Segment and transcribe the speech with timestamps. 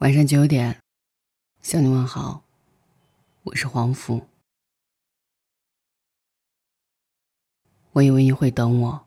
[0.00, 0.78] 晚上九点，
[1.60, 2.42] 向你问好，
[3.42, 4.22] 我是黄甫。
[7.92, 9.06] 我以为你会等我。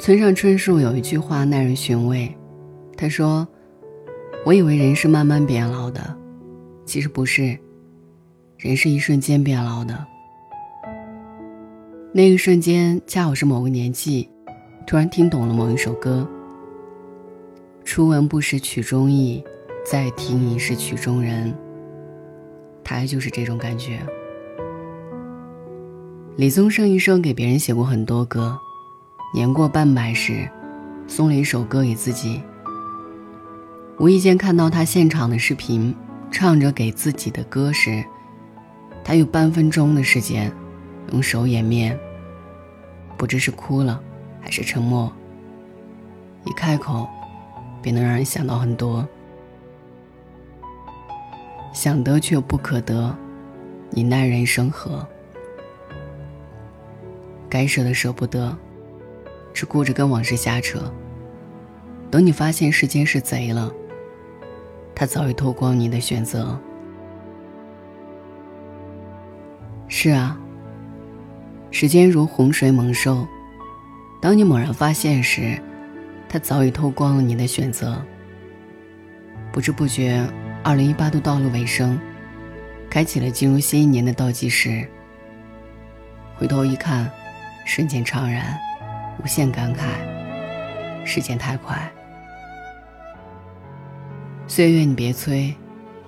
[0.00, 2.36] 村上春树有一句话耐人寻味，
[2.96, 3.46] 他说
[4.44, 6.18] ：“我以为人是慢慢变老的，
[6.84, 7.58] 其实不是，
[8.58, 10.06] 人是一瞬间变老的。
[12.12, 14.28] 那一瞬间恰好是某个年纪，
[14.86, 16.28] 突然听懂了某一首歌。
[17.84, 19.42] 初闻不识曲中意，
[19.84, 21.52] 再听已是曲中人。
[22.82, 24.00] 大概就是这种感觉。”
[26.36, 28.58] 李宗盛一生给别人写过很多歌。
[29.34, 30.46] 年过半百时，
[31.06, 32.42] 送了一首歌给自己。
[33.98, 35.94] 无意间看到他现场的视频，
[36.32, 38.02] 唱着给自己的歌时，
[39.04, 40.50] 他有半分钟的时间，
[41.12, 41.96] 用手掩面。
[43.18, 44.02] 不知是哭了，
[44.40, 45.12] 还是沉默。
[46.44, 47.06] 一开口，
[47.80, 49.06] 便能让人想到很多。
[51.72, 53.14] 想得却不可得，
[53.90, 55.06] 你奈人生何？
[57.48, 58.56] 该舍的舍不得。
[59.54, 60.90] 只顾着跟往事瞎扯，
[62.10, 63.70] 等你发现时间是贼了，
[64.94, 66.58] 他早已偷光你的选择。
[69.88, 70.38] 是啊，
[71.70, 73.26] 时间如洪水猛兽，
[74.20, 75.60] 当你猛然发现时，
[76.28, 78.02] 他早已偷光了你的选择。
[79.52, 80.26] 不知不觉，
[80.64, 81.98] 二零一八都到了尾声，
[82.88, 84.88] 开启了进入新一年的倒计时。
[86.36, 87.10] 回头一看，
[87.66, 88.58] 瞬间怅然。
[89.22, 91.92] 无限感慨，时间太快。
[94.54, 95.54] 岁月你别催，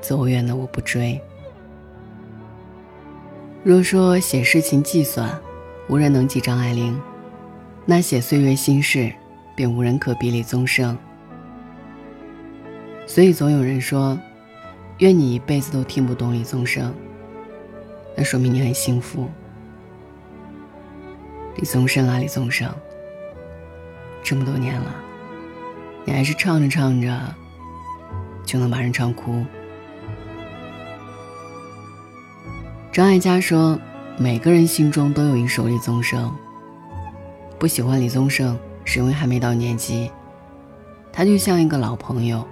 [0.00, 1.20] 走远的我不追。
[3.62, 5.40] 若说写诗情计算，
[5.88, 7.00] 无人能及张爱玲，
[7.86, 9.12] 那写岁月心事，
[9.54, 10.98] 便无人可比李宗盛。
[13.06, 14.18] 所以总有人说，
[14.98, 16.92] 愿你一辈子都听不懂李宗盛，
[18.16, 19.30] 那说明你很幸福。
[21.54, 22.68] 李宗盛啊，李宗盛。
[24.20, 24.96] 这么多年了，
[26.04, 27.36] 你还是唱着唱着
[28.44, 29.44] 就能把人唱哭。
[32.92, 33.78] 张艾嘉说
[34.18, 36.30] ：“每个人心中都有一首李宗盛。
[37.58, 40.10] 不喜欢李宗盛，是因为还没到年纪。
[41.12, 42.46] 他就像一个老朋友，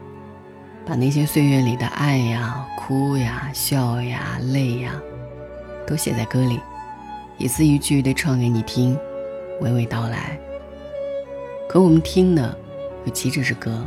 [0.87, 4.93] 把那些岁月里的爱呀、哭呀、笑呀、泪呀，
[5.87, 6.59] 都写在歌里，
[7.37, 8.97] 一字一句的唱给你听，
[9.61, 10.39] 娓娓道来。”
[11.69, 12.59] 可我们听的，
[13.05, 13.87] 又岂止是歌？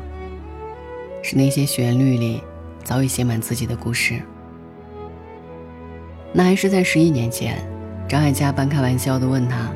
[1.23, 2.43] 是那些旋律里
[2.83, 4.21] 早已写满自己的故事。
[6.33, 7.57] 那还是在十一年前，
[8.09, 9.71] 张艾嘉半开玩笑的问他：“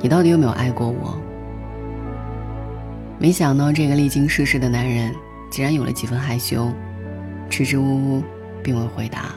[0.00, 1.18] 你到底有没有爱过我？”
[3.18, 5.12] 没想到这个历经世事的男人，
[5.50, 6.70] 竟然有了几分害羞，
[7.48, 8.22] 支支吾吾，
[8.62, 9.34] 并未回答。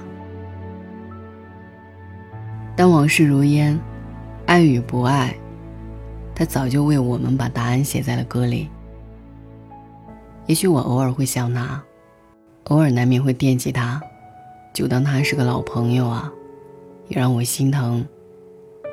[2.76, 3.78] 但往事如烟，
[4.46, 5.34] 爱与不爱。
[6.36, 8.70] 他早就为我们把答案写在了歌里。
[10.46, 11.82] 也许我偶尔会想他，
[12.66, 14.02] 偶尔难免会惦记他，
[14.74, 16.32] 就当他是个老朋友啊，
[17.08, 18.06] 也让我心疼，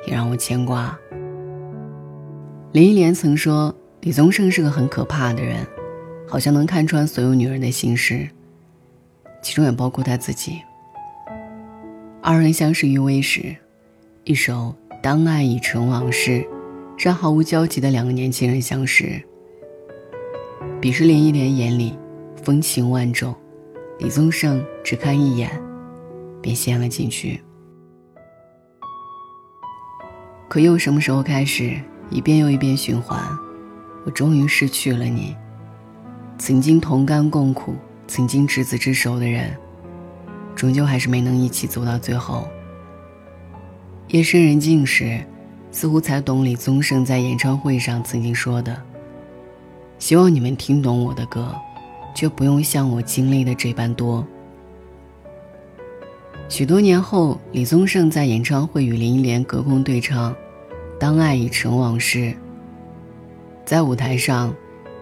[0.07, 0.97] 也让我牵挂。
[2.71, 5.65] 林忆莲曾说，李宗盛是个很可怕的人，
[6.27, 8.29] 好像能看穿所有女人的心事，
[9.41, 10.61] 其中也包括他自己。
[12.21, 13.55] 二人相识于微时，
[14.23, 16.31] 一首《当爱已成往事》。
[17.03, 19.19] 让毫无交集的两个年轻人相识。
[20.79, 21.97] 彼时林忆莲眼里
[22.43, 23.35] 风情万种，
[23.99, 25.49] 李宗盛只看一眼，
[26.41, 27.41] 便陷了进去。
[30.47, 31.79] 可又什么时候开始，
[32.09, 33.23] 一遍又一遍循环，
[34.05, 35.35] 我终于失去了你。
[36.37, 37.75] 曾经同甘共苦，
[38.07, 39.55] 曾经执子之手的人，
[40.55, 42.47] 终究还是没能一起走到最后。
[44.09, 45.21] 夜深人静时。
[45.73, 48.77] 似乎才懂李宗盛在演唱会上曾经说的
[50.01, 51.55] ：“希望你们听懂我的歌，
[52.15, 54.25] 却不用像我经历的这般多。”
[56.49, 60.33] 许多年后，李宗盛在演唱会与林忆莲隔空对唱
[60.99, 62.17] 《当爱已成往事》。
[63.63, 64.51] 在舞台上，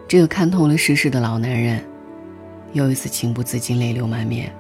[0.05, 1.81] 这个看透了世事的老男人，
[2.73, 4.53] 又一次情不自禁泪流满面。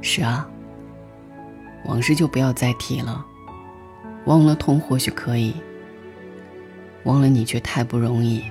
[0.00, 0.48] 是啊，
[1.84, 3.24] 往事就不要再提了。
[4.24, 5.54] 忘了痛或许可以，
[7.04, 8.44] 忘了你却太不容易。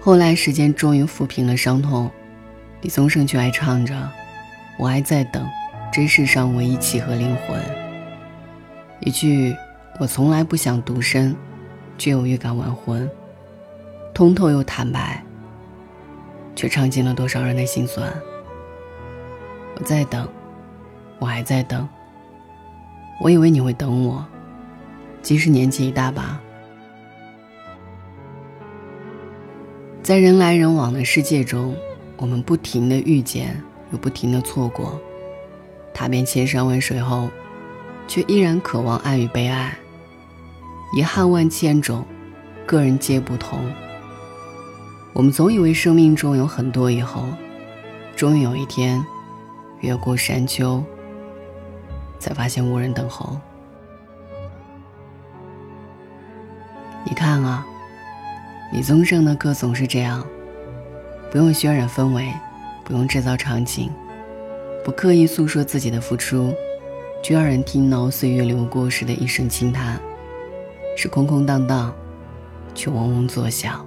[0.00, 2.10] 后来时间终于抚平了伤痛，
[2.80, 4.10] 李宗盛却还唱着
[4.78, 5.46] ：“我还在等，
[5.92, 7.60] 这世上唯一契合灵魂。”
[9.00, 9.54] 一句
[9.98, 11.36] 我从来不想独身，
[11.98, 13.08] 却有预感完婚，
[14.14, 15.22] 通透又坦白，
[16.56, 18.10] 却唱尽了多少人的心酸。
[19.76, 20.26] 我在等，
[21.18, 21.86] 我还在等。
[23.20, 24.26] 我以为你会等我，
[25.22, 26.40] 即使年纪一大把。
[30.02, 31.76] 在人来人往的世界中，
[32.16, 33.62] 我们不停的遇见，
[33.92, 34.98] 又不停的错过，
[35.92, 37.28] 踏遍千山万水后，
[38.08, 39.76] 却依然渴望爱与被爱。
[40.96, 42.04] 遗憾万千种，
[42.66, 43.60] 个人皆不同。
[45.12, 47.24] 我们总以为生命中有很多以后，
[48.16, 49.04] 终于有一天，
[49.80, 50.82] 越过山丘，
[52.18, 53.38] 才发现无人等候。
[57.04, 57.66] 你看啊。
[58.72, 60.24] 李宗盛的歌总是这样，
[61.28, 62.32] 不用渲染氛围，
[62.84, 63.90] 不用制造场景，
[64.84, 66.54] 不刻意诉说自己的付出，
[67.20, 70.00] 却让人听到岁月流过时的一声轻叹，
[70.96, 71.92] 是空空荡荡，
[72.72, 73.84] 却嗡嗡作响。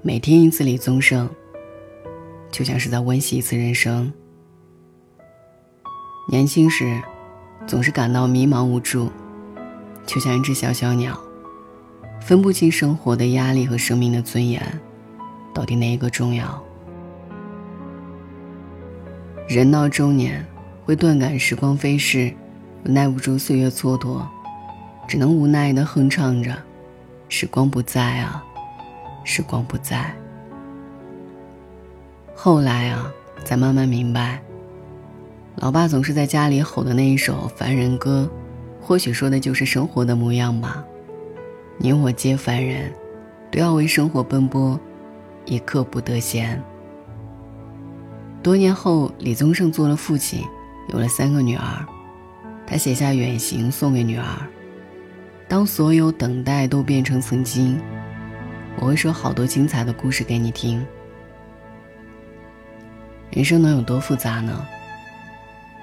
[0.00, 1.28] 每听一次李宗盛，
[2.50, 4.10] 就像是在温习一次人生。
[6.30, 7.02] 年轻时，
[7.66, 9.10] 总是感到迷茫无助，
[10.06, 11.20] 就像一只小小鸟。
[12.20, 14.62] 分不清生活的压力和生命的尊严，
[15.52, 16.62] 到底哪一个重要？
[19.48, 20.46] 人到中年，
[20.84, 22.32] 会顿感时光飞逝，
[22.84, 24.22] 耐不住岁月蹉跎，
[25.08, 26.56] 只能无奈的哼唱着
[27.28, 28.44] ：“时光不在啊，
[29.24, 30.14] 时光不在。”
[32.36, 33.10] 后来啊，
[33.44, 34.40] 才慢慢明白，
[35.56, 38.30] 老爸总是在家里吼的那一首《凡人歌》，
[38.86, 40.84] 或许说的就是生活的模样吧。
[41.82, 42.92] 你我皆凡人，
[43.50, 44.78] 都要为生活奔波，
[45.46, 46.62] 一刻不得闲。
[48.42, 50.44] 多年后，李宗盛做了父亲，
[50.90, 51.86] 有了三个女儿，
[52.66, 54.26] 他写下《远行》送给女儿。
[55.48, 57.80] 当所有等待都变成曾经，
[58.76, 60.86] 我会说好多精彩的故事给你听。
[63.30, 64.66] 人生能有多复杂呢？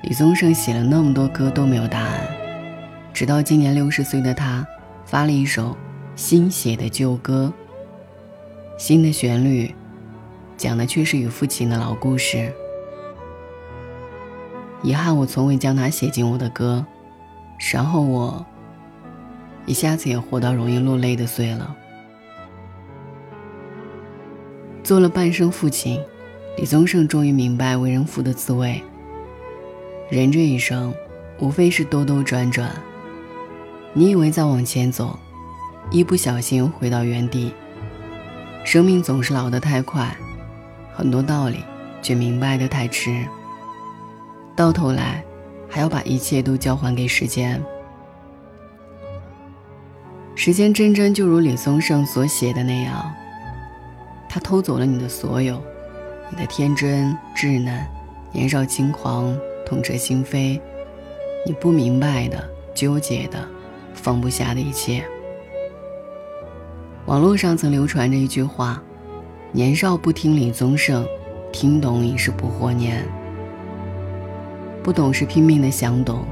[0.04, 2.28] 李宗盛写了那么多歌都没有答案，
[3.12, 4.64] 直到今年六十岁的他，
[5.04, 5.76] 发了一首。
[6.18, 7.54] 新写的旧歌，
[8.76, 9.72] 新的旋律，
[10.58, 12.52] 讲的却是与父亲的老故事。
[14.82, 16.84] 遗憾，我从未将它写进我的歌，
[17.72, 18.44] 然后我
[19.68, 21.78] 一下子也活到容易落泪的岁了。
[24.84, 26.04] 做了半生父亲，
[26.58, 28.82] 李宗盛终于明白为人父的滋味。
[30.10, 30.92] 人这一生，
[31.40, 32.72] 无非是兜兜转转，
[33.94, 35.20] 你以为在往前走。
[35.90, 37.54] 一不小心回到原地。
[38.64, 40.16] 生命总是老得太快，
[40.94, 41.64] 很多道理
[42.02, 43.26] 却明白的太迟。
[44.56, 45.24] 到头来，
[45.70, 47.64] 还要把一切都交还给时间。
[50.36, 53.14] 时间真真就如李宗盛所写的那样，
[54.28, 55.62] 他偷走了你的所有，
[56.30, 57.86] 你的天真稚嫩、
[58.34, 59.36] 年少轻狂、
[59.66, 60.60] 痛彻心扉，
[61.46, 62.44] 你不明白的、
[62.76, 63.48] 纠结的、
[63.94, 65.04] 放不下的一切。
[67.08, 68.84] 网络上曾流传着一句话
[69.54, 71.06] ：“年少不听李宗盛，
[71.54, 73.02] 听懂已是不惑年。”
[74.84, 76.26] 不懂是拼命的想懂，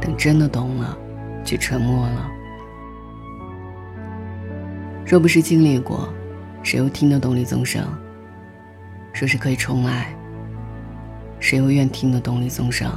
[0.00, 0.98] 等真的懂了，
[1.44, 2.28] 却沉默了。
[5.06, 6.08] 若不是经历过，
[6.64, 7.84] 谁又听得懂李宗盛？
[9.12, 10.12] 说是可以重来，
[11.38, 12.90] 谁又愿听得懂李宗盛？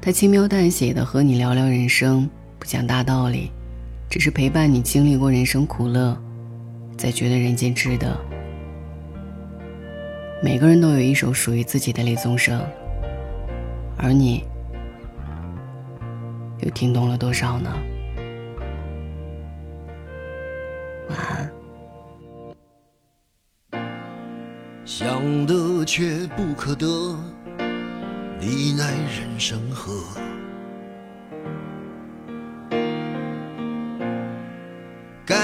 [0.00, 3.52] 他轻描淡写的和你聊聊人生，不讲大道理。
[4.14, 6.16] 只是陪伴你经历过人生苦乐，
[6.96, 8.16] 才觉得人间值得。
[10.40, 12.64] 每个人都有一首属于自己的李宗盛，
[13.96, 14.44] 而你
[16.60, 17.74] 又听懂了多少呢？
[21.08, 21.50] 晚安。
[24.84, 26.86] 想得却不可得，
[28.38, 29.92] 你奈人生何？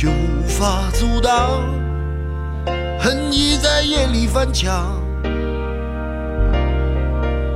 [0.00, 1.60] 却无法阻挡
[3.00, 4.94] 恨意在夜里翻墙。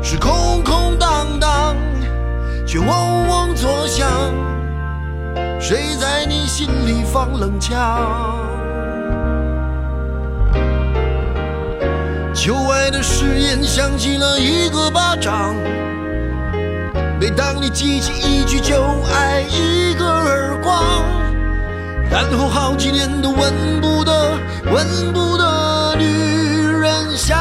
[0.03, 1.77] 是空空荡荡，
[2.67, 4.09] 却嗡嗡作响。
[5.61, 8.37] 谁在你心里放冷枪？
[12.35, 15.55] 旧爱的誓言响起了一个巴掌。
[17.21, 18.83] 每当你记起一句就
[19.15, 20.83] 爱，一个耳光，
[22.13, 24.39] 然后好几年都闻不得、
[24.71, 26.05] 闻不得女
[26.61, 27.39] 人香。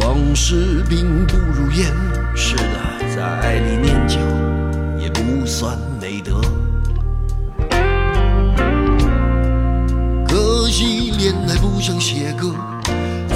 [0.00, 1.92] 往事并不如烟，
[2.36, 4.16] 是的，在爱里念旧
[4.96, 6.40] 也不算美德。
[10.28, 12.54] 可惜恋爱不像写歌。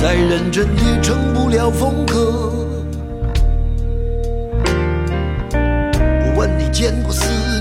[0.01, 2.70] 再认真也成不了风格。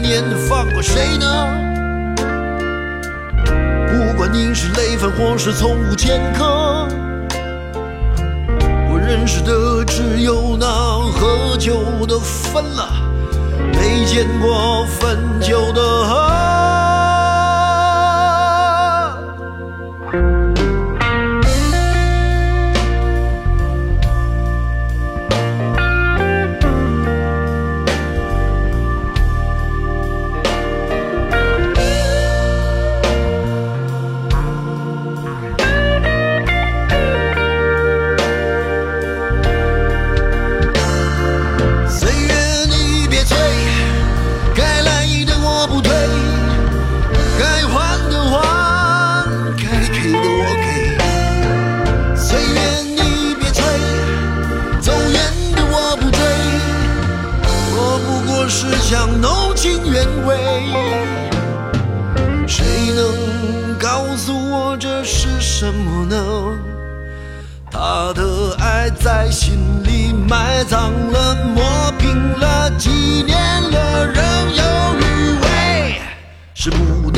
[0.09, 1.25] 年放过谁呢？
[3.87, 6.87] 不管你是累犯或是从无前科，
[8.89, 12.89] 我认识的只有那喝酒的分了，
[13.71, 15.79] 没见过分酒的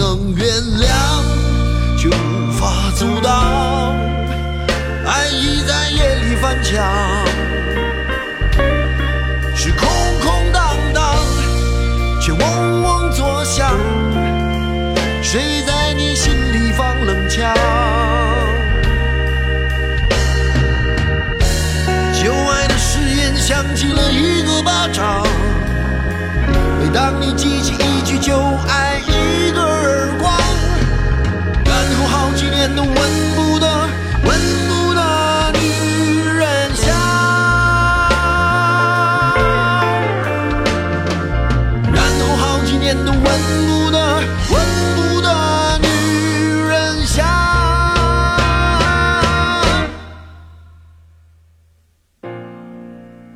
[0.01, 0.47] 能原
[0.81, 0.89] 谅，
[1.95, 3.95] 却无法阻挡，
[5.05, 6.83] 爱意在夜里翻墙。
[9.55, 9.87] 是空
[10.23, 11.15] 空荡荡，
[12.19, 13.77] 却嗡嗡作响
[15.21, 17.55] 谁在你心里放冷枪？
[22.19, 25.23] 旧爱的誓言响起了一个巴掌。
[26.79, 28.35] 每当你记起一句旧
[28.67, 28.90] 爱，